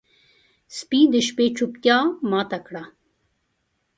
سپي 0.77 1.01
د 1.13 1.15
شپې 1.27 1.45
چوپتیا 1.57 1.97
ماته 2.31 2.59
کړه. 2.67 2.83